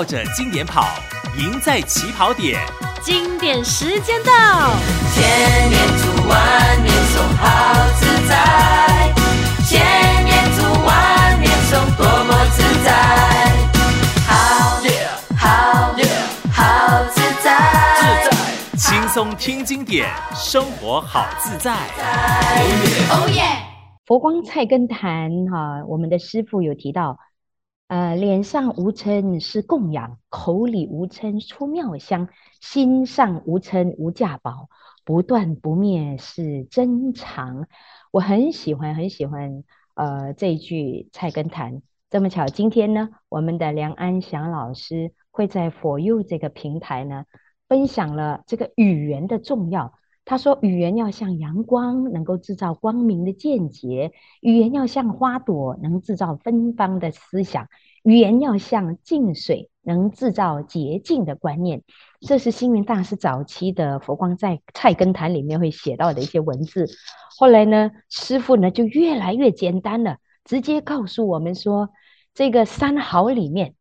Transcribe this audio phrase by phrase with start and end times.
[0.00, 0.88] 绕着经典跑，
[1.36, 2.58] 赢在起跑点。
[3.02, 4.32] 经典时间到，
[5.12, 7.44] 千年读万年诵，好
[7.98, 9.12] 自在。
[9.68, 12.88] 千年读万年诵，多么自在。
[14.26, 14.80] 好，
[15.36, 15.92] 好，
[16.50, 17.52] 好自在。
[18.00, 21.74] 自在，轻松听经典，生活好自在。
[23.10, 23.42] 哦耶！
[24.06, 27.18] 佛光菜根谭哈，我们的师傅有提到。
[27.90, 32.28] 呃，脸上无嗔是供养，口里无嗔出妙香，
[32.60, 34.68] 心上无嗔无价宝，
[35.04, 37.66] 不断不灭是珍藏。
[38.12, 39.64] 我很喜欢很喜欢
[39.94, 41.82] 呃这一句菜根谭。
[42.10, 47.24] 这么巧，今天呢，我们的梁安祥老师会在 For You 这个平台呢，
[47.68, 49.94] 分享了这个语言的重要。
[50.30, 57.64] 他说：“语言要像阳光，能够制造光明的见解；语言要像花朵，能制造芬芳的思想；
[58.04, 61.82] 语言要像净水，能制造洁净的观念。”
[62.22, 66.86] 这是星云大师早期的佛光在菜根谭里面会写到的一些文字。
[67.36, 71.90] 后来呢，师傅呢就越来越简单了，直接告诉我们说
[72.34, 73.74] ：“这个三好里面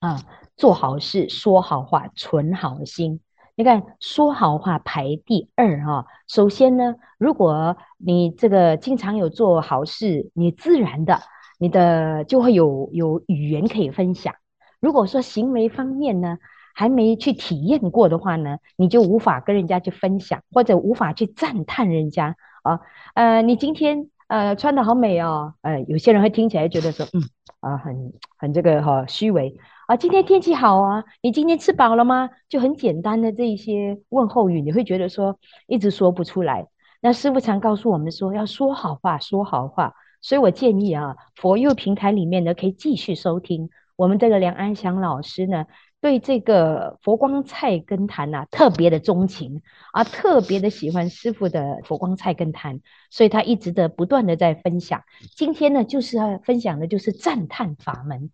[0.00, 0.24] 啊，
[0.56, 3.20] 做好事、说好话、存好心。”
[3.58, 6.06] 你看，说好话排第二哈。
[6.28, 11.18] 首先呢，如果你这个经常有做好事，你自然的，
[11.58, 14.36] 你的就会有有语言可以分享。
[14.78, 16.38] 如果说行为方面呢，
[16.72, 22.78] 还没去体验过的话呢，你就无法跟人家去分享，或者无法去赞叹人家啊。
[23.14, 27.22] 呃，你今天呃穿的好美哦，呃，有些人会听起来觉得说，嗯
[27.58, 29.56] 啊，很很这个哈虚伪。
[29.88, 31.02] 啊，今天天气好啊！
[31.22, 32.28] 你今天吃饱了吗？
[32.46, 36.66] 就很简单的这一些问候语，你会觉得说一直说不出来。
[37.00, 39.94] 那师父常告诉我们说，要说好话，说好话。
[40.20, 45.64] 所以我建议啊佛佑平台里面呢，可以继续收听我们这个梁安祥老师呢，
[46.02, 49.62] 对这个佛光菜根谭呐特别的钟情
[49.94, 55.02] 啊，特别的喜欢师父的佛光菜根谭，所以他一直的不断的在分享。
[55.34, 58.30] 今天呢，就是要分享的就是赞叹法门。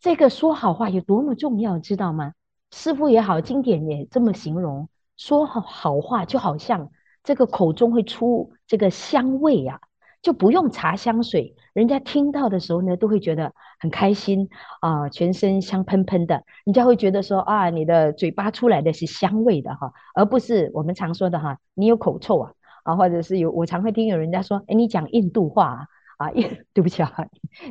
[0.00, 2.32] 这个说好话有多么重要，知道吗？
[2.70, 6.90] 师傅也好，经典也这么形容，说好好话就好像
[7.24, 9.80] 这个口中会出这个香味呀、啊，
[10.22, 14.48] 就不用擦香水，人家听到的时候呢，都会觉得很开心
[14.80, 22.52] 啊、全身香喷喷的，人家会觉得说啊，你的嘴巴出来的是香味的哈，而不是我们常说的哈，你有口臭啊
[22.84, 25.86] 啊，或者是有我常会听有人家说，哎，你讲印度话啊。
[26.18, 27.10] 啊，也 对不起啊，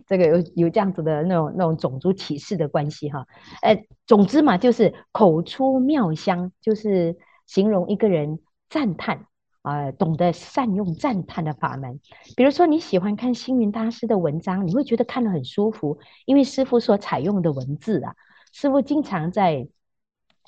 [0.08, 3.28] 这个有有这样子的那种那种种族歧视的关系哈。
[3.62, 9.26] 呃，总之嘛，就是口出妙香，就是形容一个人赞叹
[9.62, 12.00] 啊、懂得善用赞叹的法门。
[12.38, 18.16] 比如说你喜欢看星云大师的文章，你会觉得看得很舒服，因为师傅所采用的文字啊，
[18.54, 19.68] 师傅经常在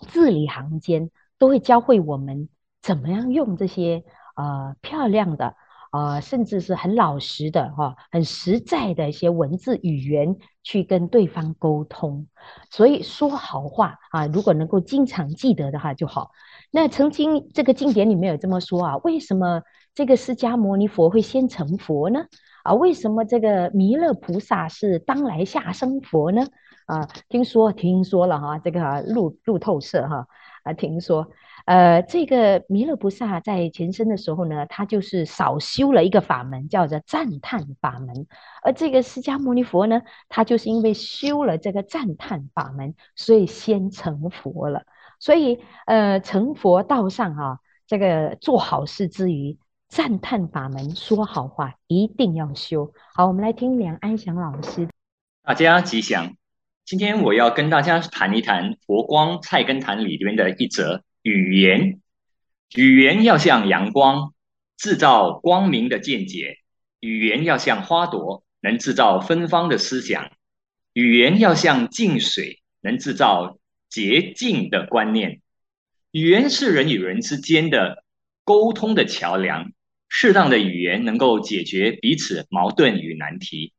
[0.07, 2.47] 字里行间都会教会我们
[2.81, 4.05] 怎么样用这些
[4.38, 5.57] 呃漂亮的。
[5.91, 12.27] 啊、甚至是很老实的哈，很实在的一些文字语言去跟对方沟通，
[12.69, 16.29] 所以说好话啊，如果能够经常记得的话就好。
[16.72, 19.63] 那曾经这个经典里面有这么说啊，为什么
[19.95, 22.25] 这个释迦牟尼佛会先成佛呢？
[22.63, 26.45] 啊，为什么这个弥勒菩萨是当来下生佛呢？
[26.85, 30.27] 啊，听说听说了哈，这个路路透社哈
[30.63, 31.27] 啊，听说。
[31.69, 38.25] 呃，这个弥勒菩萨在前生的时候呢，他就是少修了一个法门，叫做赞叹法门。
[38.63, 44.81] 而这个释迦牟尼佛呢，他就是因为修了这个赞叹法门，所以先成佛了。
[45.19, 49.56] 所以，呃，成佛道上啊，这个做好事之余，
[49.88, 52.91] 赞叹法门，说好话，一定要修。
[53.13, 54.90] 好，我们来听梁安祥老师。
[55.44, 56.34] 大家吉祥。
[56.84, 61.03] 今天我要跟大家谈一谈佛光菜根谭里边的一则。
[61.22, 62.00] 语言，
[62.75, 64.34] 语言要像阳光，
[64.78, 66.59] 制造光明的见解；
[67.00, 70.31] 语言要像花朵，能制造芬芳的思想；
[70.94, 75.42] 语言要像净水，能制造洁净的观念。
[76.12, 78.04] 语言是人与人之间的
[78.44, 79.72] 沟通的桥梁，
[80.07, 83.74] 适当的语言能够解决彼此矛盾与难题。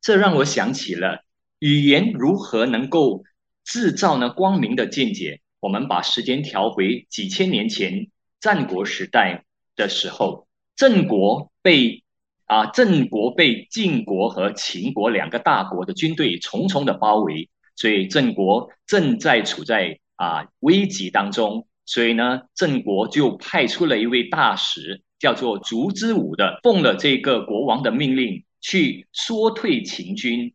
[0.00, 1.24] 这让我想起了
[1.58, 3.22] 语言如何能够
[3.64, 5.40] 制造呢光明的见解。
[5.60, 8.08] 我们把时间调回几千年前，
[8.40, 9.44] 战国时代
[9.76, 12.02] 的时候，郑国被
[12.46, 30.54] 啊郑国被晋国和秦国两个大国的军队重重的包围，所以郑国正在处在啊危急当中，所以呢，郑国就派出了一位大使，叫做烛之武的，奉了这个国王的命令去说退秦军。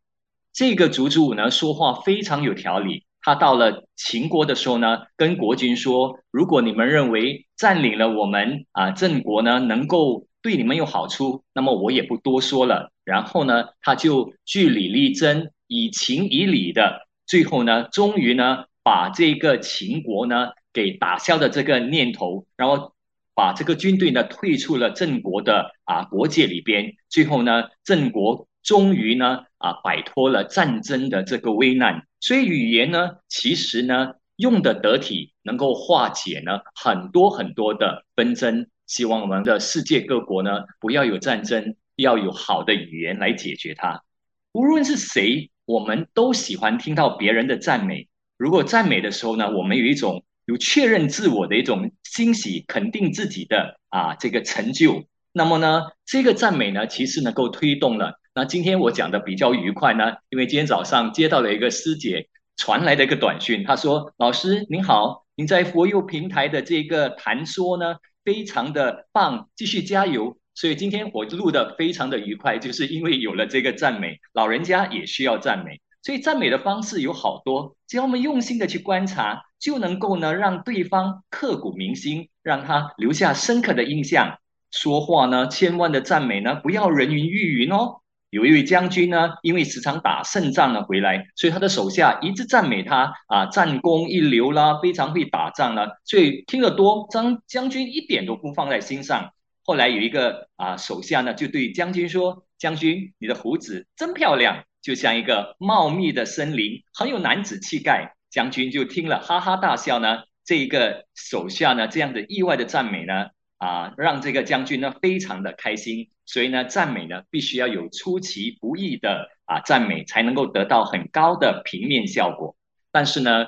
[0.52, 3.06] 这个烛之武呢，说话非常有条理。
[3.26, 22.94] 他到了秦国的时候呢，跟国君说：“如果你们认为占领了我们啊郑国呢，能够对你们有好处，那么我也不多说了。”然后呢，他就据理力争，以情以理的，最后呢，终于呢，把这个秦国呢给打消的这个念头，然后
[23.34, 26.94] 把这个军队呢退出了郑国的啊国界里边。
[27.10, 32.06] 最后呢，郑国终于呢啊摆脱了战争的这个危难。
[32.20, 38.68] 所以语言呢，其实呢用的得体，能够化解呢很多很多的纷争。
[38.86, 41.76] 希望我们的世界各国呢不要有战争。
[41.98, 44.04] 要有好的语言来解决它。
[44.52, 48.10] 无论是谁，我们都喜欢听到别人的赞美。
[48.38, 55.06] 如果赞美的时候呢，我们有一种有确认自我的一种欣喜，肯定自己的啊这个成就。
[55.32, 58.20] 那么呢，这个赞美呢，其实能够推动了。
[58.38, 62.28] 那今天我讲的比较愉快呢，因为今天早上接到了一个师姐
[62.58, 67.96] 传来的一个短讯，她说：“老师您好，您在佛佑平台的这个谈说呢，
[68.26, 75.80] 非常的棒，继续加油。”所以今天我录得非常的愉快，就是因为有了这个赞美，老人家也需要赞美。
[76.02, 84.38] 所以赞美的方式有好多，只要我们用心的去观察，就能够呢让对方刻骨铭心，让他留下深刻的印象。
[84.72, 88.02] 说话呢，千万的赞美呢，不要人云亦云哦。
[88.30, 95.88] 有一位将军呢，因为时常打胜仗呢回来，所以他的手下一直赞美他啊，战功一流啦，非常会打仗啦。
[96.04, 99.32] 所以听得多，张将军一点都不放在心上。
[99.64, 110.24] 后来有一个啊手下呢，就对将军说：“将军，你的胡子真漂亮，就像一个茂密的森林，很有男子气概。”将军就听了哈哈大笑呢。
[110.44, 116.10] 这一个手下呢，这样的意外的赞美呢，啊，让这个将军呢非常的开心。
[116.26, 122.56] 所以呢，赞美呢必须要有出其不意的啊赞美，才能够得到很高的平面效果。
[122.92, 123.48] 但是呢，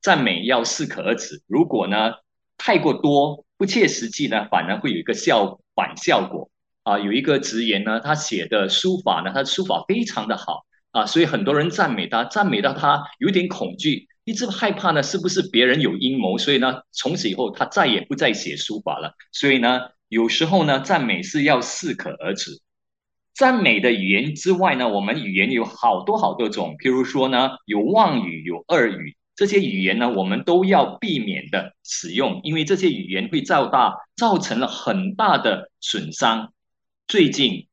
[0.00, 2.14] 赞美要适可而止，如果呢
[2.56, 3.44] 太过多。
[3.58, 6.50] 不切实际呢，反而会有一个效反效果
[6.82, 6.98] 啊。
[6.98, 16.36] 有一个职员呢，他写的书法呢，他书法非常的好啊，所以很多人赞美他，赞美到他有点恐惧，一直害怕呢，是不是别人有阴谋？
[16.36, 19.14] 所以呢，从此以后他再也不再写书法了。
[19.30, 22.60] 所以呢，有时候呢，赞美是要适可而止。
[23.34, 29.16] 赞美的语言之外呢，我们语言有好多好多种，譬如说呢，有妄语，有恶语。
[29.36, 36.52] 这些语言呢，我们都要避免的使用，因为这些语言会造大，造成了很大的损伤。
[37.06, 37.68] 最近，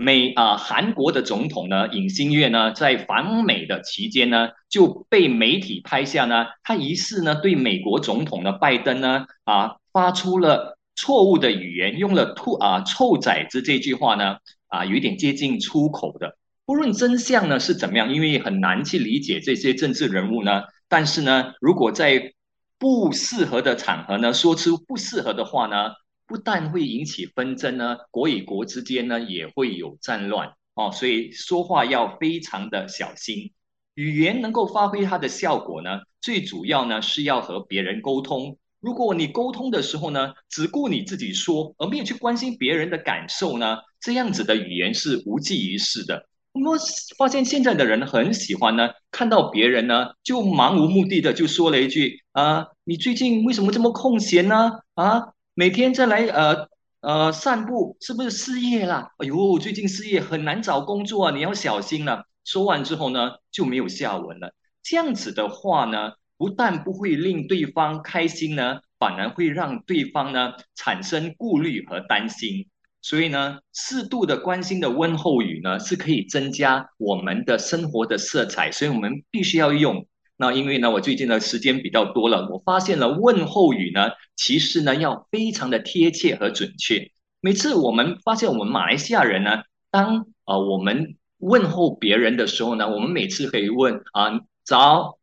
[0.00, 14.36] 美啊韩国的总统呢尹锡悦呢，在访美的期间呢，就被媒体拍下呢，他疑似呢对美国总统的拜登呢啊发出了错误的语言，用了“兔啊臭崽子”这句话呢
[14.68, 16.36] 啊，有一点接近出口的。
[16.64, 20.62] 不论真相呢是怎么样，因为很难去理解这些政治人物呢。
[20.88, 22.34] 但是呢，如果在
[22.78, 25.90] 不适合的场合呢，说出不适合的话呢，
[26.28, 30.92] 不但会引起纷争呢，国与国之间呢也会有战乱哦。
[30.92, 33.50] 所以说话要非常的小心。
[33.94, 38.58] 语言能够发挥它的效果呢，最主要呢是要和别人沟通。
[38.78, 46.28] 如果你沟通的时候呢，只顾你自己说，而没有去关心别人的感受呢，这样子的语言是无济于事的。
[46.52, 46.78] 我们
[47.16, 54.70] 发现现在的人很喜欢呢，看到别人呢就漫无目的的就说了一句啊，你最近为什么这么空闲呢？
[54.94, 56.68] 啊，每天再来呃
[57.00, 59.08] 呃散步，是不是失业了？
[59.18, 62.22] 哎呦，最近失业很难找工作啊，你要小心了。
[62.44, 64.54] 说完之后呢就没有下文了。
[64.84, 72.68] 这样子的话呢，不但不会令对方开心呢，反而会让对方呢产生顾虑和担心。
[73.02, 80.06] 所以呢，适度的关心的问候语呢，是可以增加我们的生活的色彩，所以我们必须要用。
[80.38, 87.10] 那因为呢，我最近的时间比较多了，我发现了问候语呢，其实呢要非常的贴切和准确。
[87.42, 95.18] 每次我们发现我们马来西亚人呢，当呃我们问候别人的时候呢，我们每次可以问啊早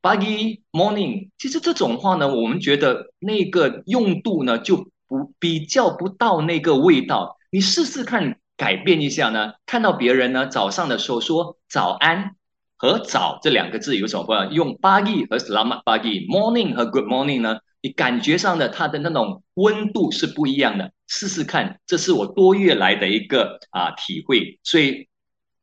[0.00, 1.28] ，baggy morning。
[1.36, 4.88] 其实这种话呢，我们觉得那个用度呢就。
[5.10, 9.54] 不比较不到那个味道，你试试看改变一下呢？
[9.66, 12.36] 看到别人呢早上的时候说早安
[12.80, 14.54] 和早这两个字有什么不一样？
[14.54, 17.58] 用 pagi 和 selamat pagi，morning 和 good morning 呢？
[17.82, 20.90] 你感觉上的它的那种温度是不一样的。
[21.06, 24.58] 试试看，这是我多月来的一个啊体会。
[24.62, 25.08] 所以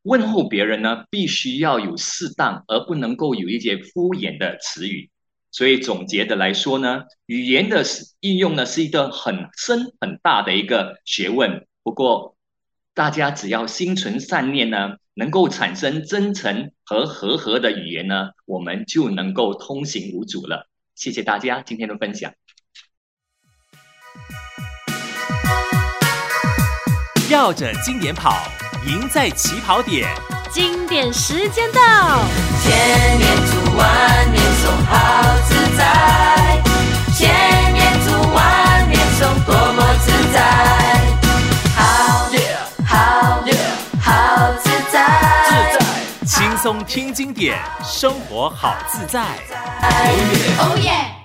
[0.02, 5.10] 问候别人呢，必须要有适当，而不能够有一些敷衍的词语。
[5.50, 7.82] 所以总结的来说呢，语言的
[8.20, 11.66] 应用呢是一个很深很大的一个学问。
[11.82, 12.36] 不过
[12.98, 20.68] 大家只要心存善念呢，能够产生真诚和和合的语言呢，我们就能够通行无阻了。
[20.96, 22.32] 谢谢大家今天的分享。
[27.30, 28.32] 绕着经典跑，
[28.84, 30.08] 赢在起跑点。
[30.50, 31.80] 经典时间到，
[46.84, 49.20] 听经典，生活好自在。
[50.58, 51.17] 哦耶！